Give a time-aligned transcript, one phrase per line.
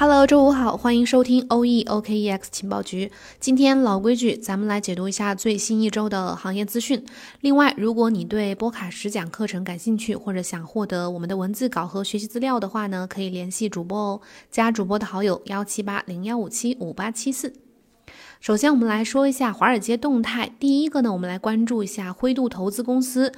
[0.00, 3.12] Hello，周五好，欢迎收听 OE OKEX 情报局。
[3.38, 7.04] 今天老规矩，咱们来解读一下最新一周的行业资讯。
[7.42, 17.52] 另外，如果你对波卡实讲课程感兴趣，或者想获得我们的文字稿和学习资料的话呢，可以联系主播哦，加主播的好友幺七八零幺五七五八七四。
[18.40, 20.50] 首先，我们来说一下华尔街动态。
[20.58, 23.30] 第一个呢，我们来关注一下灰度投资公司。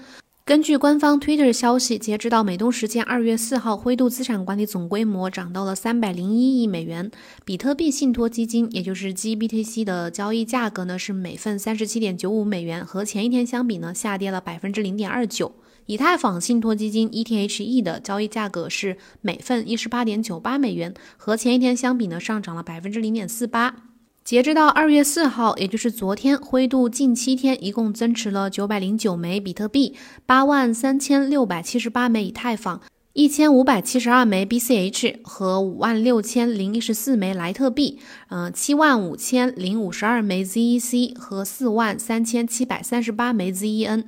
[0.45, 7.09] 根据官方 Twitter 消息，截止到美东时间二月四号，灰度资产管理总规模涨到了三百零一亿美元。
[7.45, 15.55] 比特币信托基金，也就是 GBTC 的交易价格呢是每份三十七点九五美元，和前一天相比呢下跌了百分之零点二九。
[15.87, 23.92] 以太坊信托基金 ETHE 的交易价格是每份一十八点九八美元，和前一天相比呢上涨了百分之零点四八。
[24.25, 32.81] 截至到二月四号，也就是昨天，灰度近七天一共增持了九百零九枚比特币，八万三千六百七十八枚以太坊，
[33.15, 37.99] 一千五百七十二枚 BCH 和五万六千零一十四枚莱特币，
[38.29, 44.05] 嗯，七万五千零五十二枚 ZEC 和四万三千七百三十八枚 ZEN。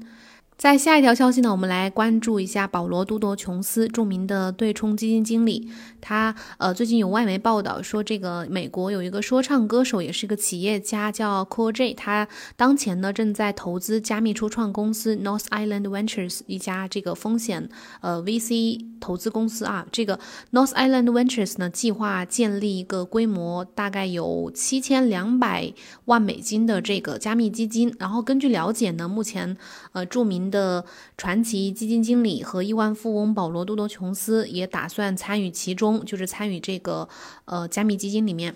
[0.56, 5.68] 在下一条消息呢，我们来关注一下保罗·都铎·琼斯，著名的对冲基金经理。
[6.00, 11.92] 他呃，最近有外媒报道说，这个美国有一个说唱歌手，也是一个企业家，叫 Cool J。
[11.94, 17.68] 他当前呢正在投资加密初创公司 North Island Ventures 一家这个风险
[18.00, 19.86] 呃 VC 投资公司啊。
[19.90, 20.18] 这个
[20.52, 25.72] North Island Ventures 呢，计划建立一个规模大概有七千两百
[26.04, 27.94] 万美金的这个加密基金。
[27.98, 29.56] 然后根据了解呢，目前
[29.92, 30.84] 呃著名的
[31.16, 37.08] 传奇基金经理和亿万富翁保罗·多多琼斯也打算参与其中，就是参与这个
[37.44, 38.54] 呃加密基金里面。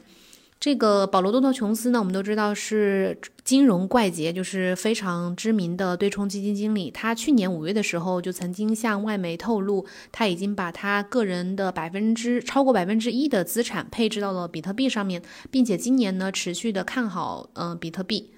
[0.61, 6.91] 这个保罗·多多琼斯呢，我们都知道是金融怪杰，就是非常知名的对冲基金经理。
[6.91, 18.33] 他去年五月的时候就曾经向外媒透露，他已经把他个人的百分之超过百分之一的资产配置到了比特币上面，并且今年呢持续的看好嗯比特币。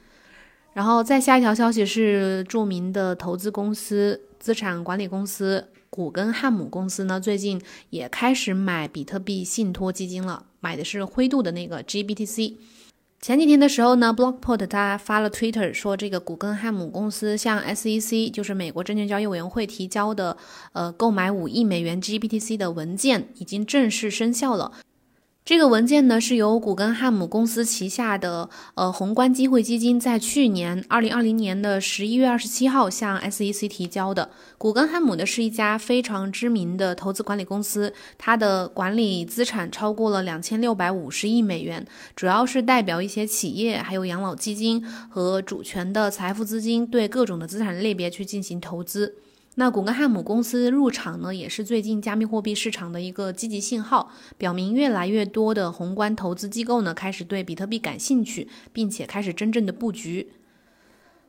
[0.72, 12.54] 然后再下一条消息是，著名的投资公司、资产管理公司古根汉姆公司呢，最近也开始买比特币信托基金了，买的是灰度的那个 GBTC。
[13.20, 20.36] 前几天的时候呢，Blockport 他发了 Twitter 说，这个古根汉姆公司向 SEC，就是美国证券交易委员会提交的，
[20.72, 24.72] 呃，购买五亿美元 GBTC 的文件已经正式生效了。
[25.42, 34.30] 这个文件呢，是由古根汉姆公司旗下的呃宏观机会基金在去年二零二零年的十一月二十七号向 SEC 提交的。
[34.58, 41.84] 古根汉姆呢是一家非常知名的投资管理公司，它的管理资产超过了两千六百五十亿美元，
[42.14, 49.16] 主要是代表一些企业、还有养老基金和主权的财富资金，对各种的资产类别去进行投资。
[49.56, 60.32] 那古根汉姆公司入场呢，也是最近加密货币市场的一个积极信号，表明越来越多的宏观投资机构呢开始对比特币感兴趣，并且开始真正的布局。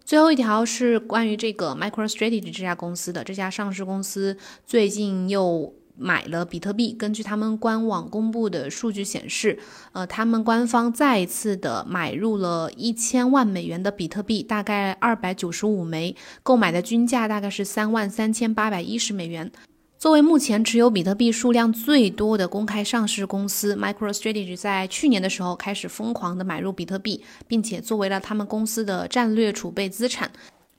[0.06, 5.74] 最后一条是关于这个 MicroStrategy 这家公司的，这家上市公司最近又。
[5.97, 6.94] 买了比特币。
[6.94, 9.57] 根据他们官网公布的数据显示，
[9.91, 19.52] 呃，他们官方再一次的买入了一千万美元的比特币，大概二百九十五枚，购买的均价大概是三万三千八百一十美元。
[19.97, 30.31] 作为目前持有比特币数量最多的公开上市公司，MicroStrategy 在去年的时候开始疯狂的买入比特币，并且作为了他们公司的战略储备资产。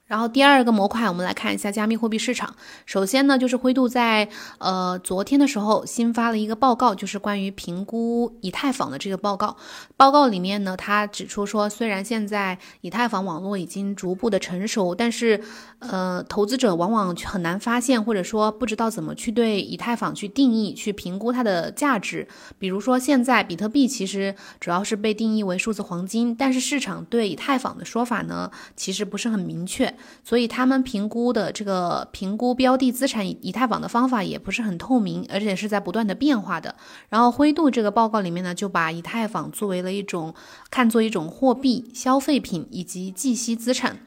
[0.05, 2.53] 然后第二个模块，我们来看一下加密货币市场。
[2.85, 4.27] 首先呢，就是灰度在
[4.59, 9.55] 呃昨天的时候新发了一个报告，就是关于评估以太坊的这个报告。
[9.95, 15.41] 报告里面呢，他指出说，虽然现在以太坊网络已经逐步的成熟，但是
[15.79, 22.27] 呃投资者往往很难发现，或者说不知道怎么去对以太坊去定义、去评估它的价值。
[22.59, 29.92] 比如说现在比特币其实主要是被定义为数字黄金，但是市场对以太坊的说法呢，其实不是很明确。
[30.23, 36.75] 所以他们评估的这个评估标的资产以以太坊的方法也不是很透明，而且是在不断的变化的。
[37.09, 40.33] 然后灰度这个报告里面呢，就把以太坊作为了一种
[40.69, 43.99] 看作一种货币、消费品以及计息资产。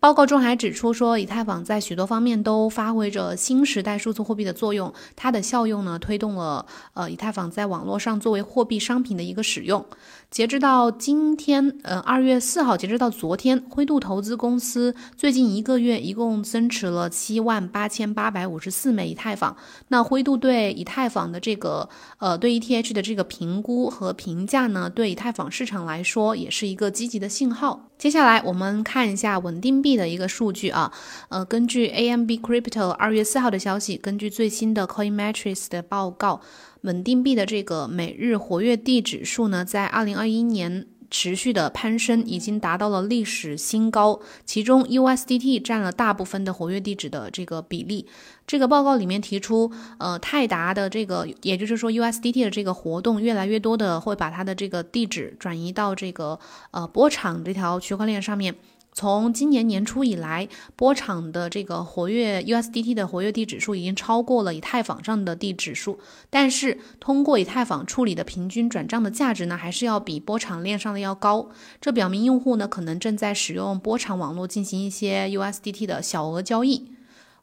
[0.00, 9.86] 报告中还指出说，以太坊在许多方面都发挥着新时代数字货币的作用，它的效用呢，推动了呃以太坊在网络上作为货币商品的一个使用。
[10.32, 19.54] 截至到今天，呃，二月四号，截至到昨天，灰度投资公司最近一个月一共增持了七万八千八百五十四枚以太坊。
[19.88, 21.86] 那灰度对以太坊的这个，
[22.16, 27.90] 呃，对 ETH 的这个评估和评价呢，对以太坊市场来说也是一个积极的信号。
[27.98, 29.92] 接下来我们看一下稳定币。
[29.92, 30.90] 的一个数据啊，
[31.28, 36.40] 呃，根据 AMB Crypto 二月四号的消息，根据最新的 Coinmetrics 的报告，
[36.82, 40.86] 稳定币的这个每日活跃地指数呢，在二零二一年。
[41.14, 48.06] 持续的攀升已经达到了历史新高，其中 USDT 占了大部分的活跃地址的这个比例。
[48.46, 56.40] 这个报告里面提出，呃，泰达的这个，也就是说 USDT 的这个活动，越来越多的会把它的这个地址转移到这个
[56.70, 58.54] 呃波场这条区块链上面。
[58.94, 65.98] 从今年年初以来，波场的这个活跃 USDT 的活跃地指数已经超过了以太坊上的地指数，
[66.28, 71.48] 但是通过以太坊处理的平均转账的价值呢，还是要比波场链上的要高。
[71.80, 76.91] 这表明用户呢可能正在使用波场网络进行一些 USDT 的小额交易。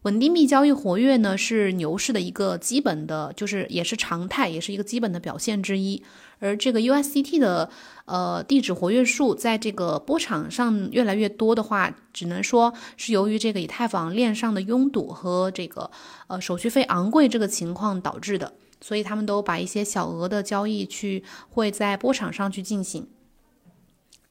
[0.03, 6.01] 稳定币交易活跃呢，是牛市的一个基本的，就是也是常态，也是一个基本的表现之一。
[6.39, 7.69] 而这个 USDT 的
[8.05, 15.91] 呃地址活跃数在这个波场上越来越多的话，只能说是由于这个以太坊链上的拥堵和这个
[16.27, 18.53] 呃手续费昂贵这个情况导致的。
[18.79, 23.09] 所以他们都把一些小额的交易去会在波场上去进行。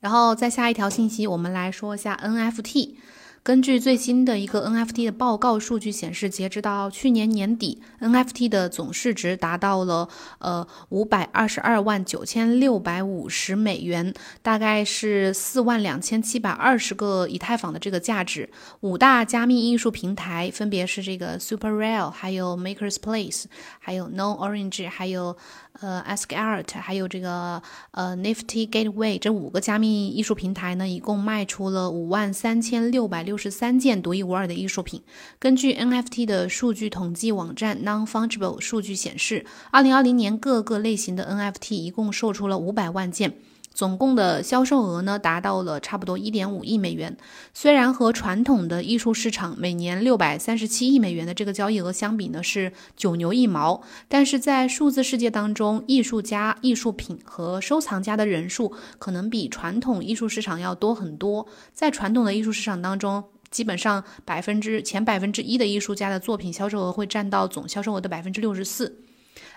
[0.00, 2.94] 然后再下一条信息，我们来说一下 NFT。
[3.42, 10.08] 根据最新的一个 NFT 的报告数据显示，截止到去年年底，NFT 的总市值达到了
[10.38, 14.12] 呃五百二十二万九千六百五十美元，
[14.42, 18.50] 大概是四万两千七百二十个以太坊的这个价值。
[18.80, 23.44] 五大加密艺术平台分别是这个 Super Real，还有 Makers Place，
[23.78, 25.36] 还有 No Orange，还有。
[25.80, 27.62] 呃，Ask Art，还有这个
[27.92, 35.02] 呃，Nifty Gateway 这五个加密艺术平台呢，一共卖出了五万三千六百六十三件独一无二的艺术品。
[35.38, 43.34] 根据 NFT 的数据统计网站 Non-Fungible 数据显示，二零二零年各个类型的 NFT 一共售出了五百万件。
[43.78, 47.16] 总共的销售额呢，达到了差不多一点五亿美元。
[47.54, 61.46] 虽然和传统的艺术市场每年六百三十七亿美元的这个交易额相比呢，是九牛一毛，但是在数字世界当中，艺术家、艺术品和收藏家的人数可能比传统艺术市场要多很多。
[61.72, 69.04] 在传统的艺术市场当中，基本上百分之前百分之一的艺术家的作品销售额会占到总销售额的百分之六十四。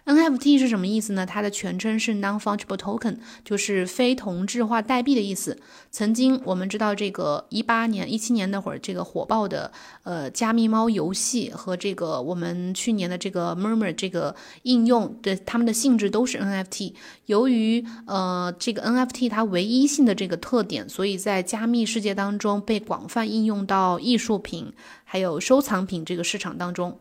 [0.03, 1.25] NFT 是什么意思呢？
[1.25, 5.59] 它的全称是 Non-Fungible Token，就是非同质化代币的意思。
[5.92, 9.71] 曾经我们知道这个一八年、一七年那会儿，这个火爆的
[10.03, 16.94] 呃加密猫游戏和这个我们去年的这个 Murmur 这个应用的，它们的性质都是 NFT。
[17.27, 26.98] 由于呃这个 NFT 它唯一性的这个特点，所以在加密世界当中被广泛应用到艺术品还有收藏品这个市场当中。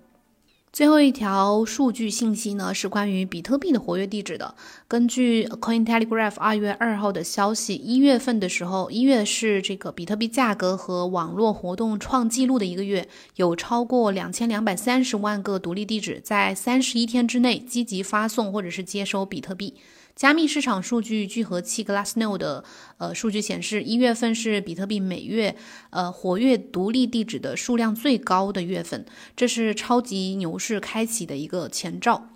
[0.73, 4.55] 最后一条数据信息呢，是关于比特币的活跃地址的。
[4.87, 19.75] 根据 Cointelegraph 二月二号的消息，一月份的时候，一月是这个比特币价格和网络活动创纪录的一个月，有超过两千两百三十万个独立地址在三十一天之内积极发送或者是接收比特币。
[20.21, 22.63] 加密市场数据聚合器 Glassnode 的
[22.99, 25.57] 呃数据显示，一月份是比特币每月
[25.89, 32.30] 呃活跃独立地址的数量最高的月份，这是超级牛市开启的一个前兆。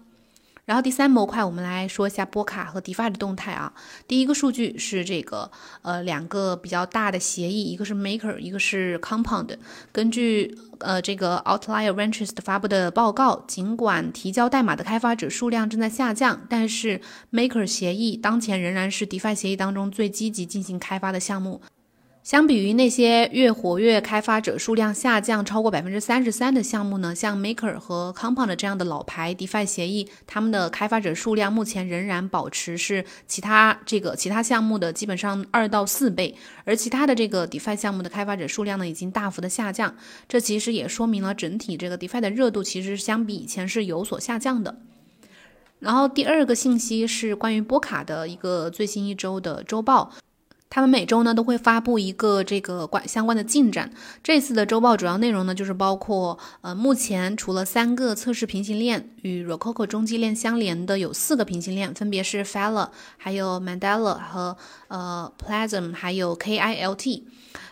[0.65, 3.73] 然后第三模块，我们来说一下波卡和 DeFi 的动态啊。
[4.09, 5.51] 第一个数据是这个，
[5.83, 9.57] 呃，两个比较大的协议，一个是 Maker，一个是 Compound。
[9.93, 17.01] 根据呃这个 Outlier Ventures 发布的报告，尽管提交代码的开发者数量正在下降，但是
[17.31, 21.61] Maker 协议当前仍然是 DeFi 协议当中最积极进行开发的项目。
[22.25, 39.95] 相比于那些越活跃、开发者数量下降超过百分之三十三的项目呢，像 Maker 和 Compound 这样的老牌 DeFi 协议，他们的开发者数量目前仍然保持是其他这个其他项目的基本上二到四倍，而其他的这个 DeFi 项目的开发者数量呢，已经大幅的下降。
[40.27, 44.79] 这其实也说明了整体这个 DeFi 的热度其实相比以前是有所下降的。
[45.79, 50.11] 然后第二个信息是关于波卡的一个最新一周的周报。
[50.75, 53.93] 他们每周呢都会发布一个这个关相关的进展。
[54.25, 64.57] 这次的周报主要内容呢就是包括，呃，目前除了三个测试平行链与 Rococo 中继链相连的有四个平行链，分别是 f e l a 还有 Mandela 和
[64.89, 67.23] 呃 Plasm，还有 KILT。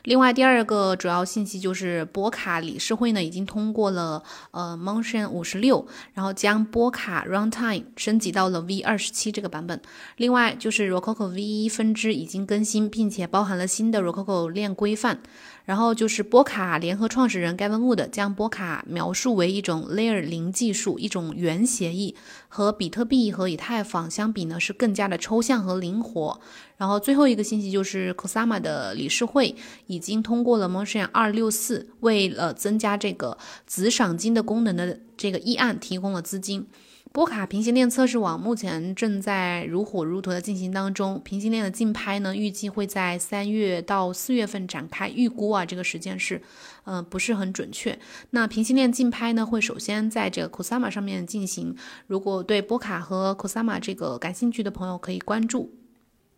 [0.04, 9.80] 另外，第二个主要信息就是波卡理事会呢已经通过了呃 Motion 五十六，然后将波卡 Runtime 升级到了 V 二十七这个版本。
[10.16, 15.20] 另外就是 Rococo V 一分支已经更新，并且包含了新的 Rococo 链规范。
[15.64, 22.16] 然后就是波卡联合创始人 Gavin Wood 将波卡描述为一种 Layer 零技术，一种元协议，
[22.48, 26.40] 和比特币和以太坊相比呢，是更加的抽象和灵活。
[26.76, 29.54] 然后最后一个信息就是 k o s a m a 的理事会
[29.86, 36.66] 已经通过了 Motion 二六四，为了增加这个子赏金的功能的这个议案提供了资金。
[37.12, 45.10] 波卡平行链测试网目前正在如火如荼的进行当中，平行链的竞拍呢，预计会在三月到四月份展开。
[45.10, 46.40] 预估啊，这个时间是，
[46.84, 47.98] 嗯，不是很准确。
[48.30, 51.76] 那平行链竞拍呢，会首先在这个 Cosama 上面进行。
[52.06, 55.70] 如果对波卡和 Cosama 这个感兴趣的朋友，可以关注。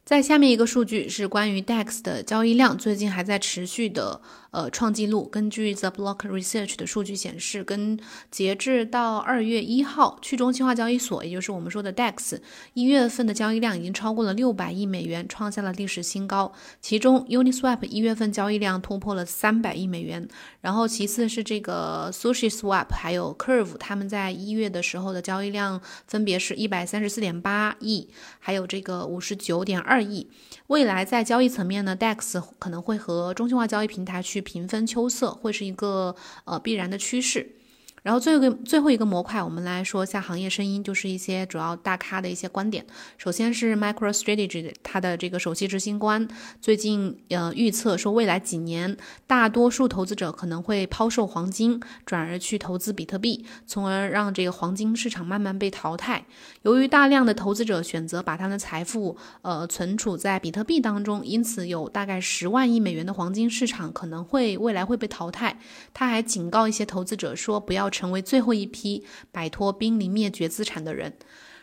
[0.04, 4.20] 在下面一个数据是关于 DEX 的交易量，最近还在持续的
[4.54, 5.28] 呃创纪录。
[5.28, 7.98] 根据 The Block Research 的数据显示，跟
[8.30, 12.38] 截至到二月一号，去中心化交易所，也就是我们说的 DEX，
[12.74, 16.52] 一月份的交易量已经超过了六百亿美元，创下了历史新高。
[16.80, 20.28] 其中 Uniswap 一月份交易量突破了三百亿美元，
[20.60, 28.08] 然后其次是这个 SushiSwap 还有 Curve，他们在一月的时候的交易量分别是一百三十四点八亿，
[28.38, 30.04] 还有这个五十九点二。
[30.04, 30.28] 亿，
[30.66, 37.56] 未来在交易层面呢，DEX 可能会和中心化交易平台去平分秋色，会是一个呃必然的趋势。
[38.04, 42.84] 然后最后个最后一个模块，我们来说一下行业声音，就是一些主要大咖的一些观点。
[43.16, 46.28] 首先是 MicroStrategy 它的这个首席执行官
[46.60, 48.94] 最近呃预测说，未来几年
[49.26, 56.26] 大多数投资者可能会抛售黄金，转而去投资比特币，从而让这个黄金市场慢慢被淘汰。
[56.60, 65.58] 由于大量的投资者选择把他们的财富呃存储在比特币当中，因此有大概十万亿美元的黄金市场可能会未来会被淘汰。
[65.94, 67.90] 他还警告一些投资者说，不要。
[67.94, 71.12] 成为最后一批摆脱濒临灭绝资产的人，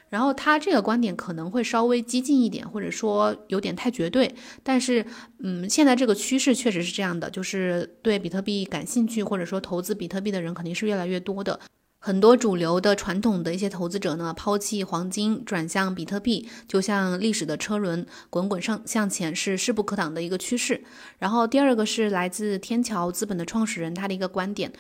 [0.07, 4.33] 然后他这个观点可能会稍微激进一点，或者说有点太绝对。
[4.63, 5.05] 但是，
[5.39, 11.59] 嗯，现在这个趋势确实是这样的，就是对比特币感兴趣或者说投资比特币的人肯定是越来越多的。
[12.03, 20.83] 很多主流的传统的一些投资者呢，抛弃黄金转向比特币，就像历史的车轮滚滚上向前，是势不可挡的一个趋势。
[21.19, 24.73] 然后第二个是来自天桥资本的创始人他的一个观点。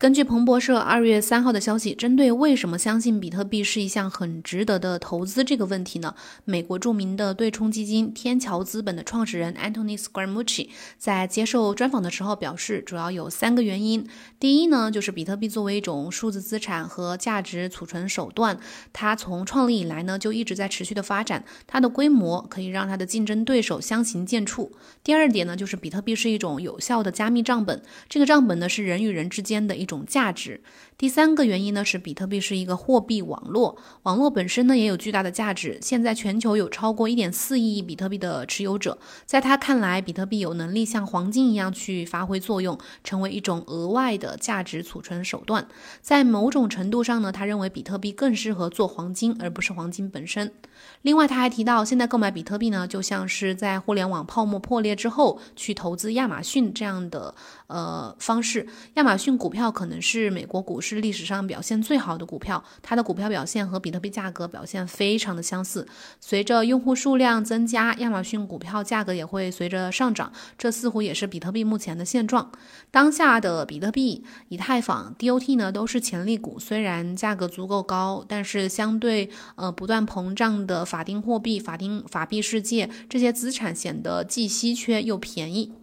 [0.00, 6.14] 根据彭博社二月三号的消息，针对为什么相信比特币是一项很值得的投资这个问题呢？
[6.46, 14.08] 美国著名的对冲基金天桥资本的创始人 Anthony Scaramucci 在接受专访的时候表示，主要有三个原因。
[14.38, 18.58] 第一呢，就是比特币作为一种数字资产和价值储存手段，
[18.94, 24.70] 它从创立以来呢就一直在持续的发展，它的规模可以让它的竞争对手相形见绌。
[25.04, 29.89] 第二点呢，就是比特币是一种有效的加密账本，这个账本呢是人与人之间的一。
[29.90, 30.62] 种价值。
[31.00, 35.78] 第三个原因呢是比特币是一个货币网络，网络本身呢也有巨大的价值。
[35.80, 45.66] 现在全球有超过一点四亿比特币的持有者，在他看来，比特币有能力像黄金一样去发挥作用，成为一种额外的价值储存手段。
[46.02, 50.52] 在某种程度上呢，他认为比特币更适合做黄金，而不是黄金本身。
[51.00, 57.34] 另外，他还提到，现在购买比特币呢，就像是在互联网泡沫破裂之后去投资亚马逊这样的
[57.68, 58.66] 呃方式。
[58.96, 60.89] 亚马逊股票可能是美国股市。
[60.96, 65.86] 是历史上表现最好的股票，它的股票表现和比特币价格表现非常的相似。
[66.20, 72.50] 随着用户数量增加，亚马逊股票价格也会随着上涨，这似乎也是比特币目前的现状。
[72.90, 85.79] 当下的比特币、以太坊、DOT 呢都是潜力股，虽然价格足够高，但是相对呃不断膨胀的法定货币、法定法币世界，这些资产显得既稀缺又便宜。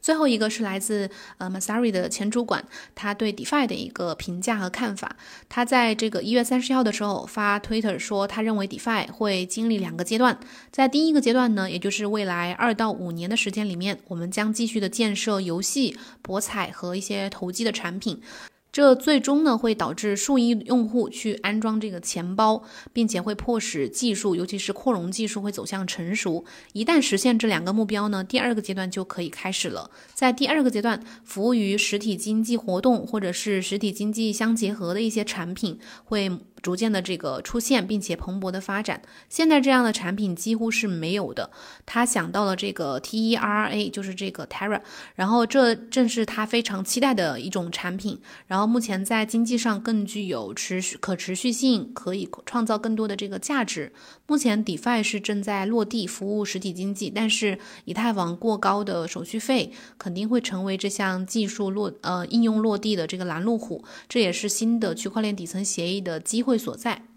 [0.00, 2.64] 最后一个是来自呃 Masari 的前主管，
[2.94, 5.16] 他对 DeFi 的一个评价和看法。
[5.48, 10.38] 他在这个一月三十号的时候发 Twitter 说，他认为 DeFi 会经历两个阶段。
[10.70, 18.20] 在第一个阶段呢，也就是未来二到五年的时间里面，我们将继续的建设游戏、博彩和一些投机的产品。
[18.72, 22.62] 这最终呢会导致数亿用户去安装这个钱包，
[22.92, 26.44] 并且会迫使技术，尤其是扩容技术会走向成熟。
[26.72, 29.90] 一旦实现这两个目标呢，第二个阶段就可以开始了。
[30.14, 36.30] 在第二个阶段，服务于实体经济活动或者是实体经济相结合的一些产品会。
[36.62, 39.02] 逐渐的这个出现，并且蓬勃的发展。
[39.28, 41.50] 现在这样的产品几乎是没有的。
[41.86, 44.80] 他想到了这个 T E R A，就是这个 Terra，
[45.14, 48.20] 然后这正是他非常期待的一种产品。
[48.46, 53.92] 然后目前在经济上更具有持续可持续性，可以创造更多的这个价值。
[54.30, 63.82] 目前 DeFi 是正在落地服务实体经济，但是以太坊过高的手续费肯定会成为这项技术落呃应用落地的这个拦路虎。
[64.06, 66.50] 这也是新的区块链底层协议的机会。
[66.50, 67.09] 会所在。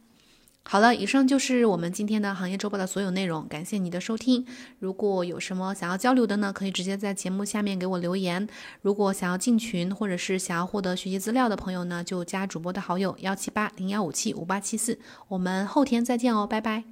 [0.66, 4.46] 好了，以上就是我们今天的行业周报的所有内容，感谢你的收听。
[4.80, 8.48] 如果有什么想要交流的呢，可以直接在节目下面给我留言。
[8.82, 14.98] 如果想要进群或者是想要获得学习资料的朋友呢，就加主播的好友幺七八零幺五七五八七四。
[15.28, 16.86] 我们后天再见哦，拜拜。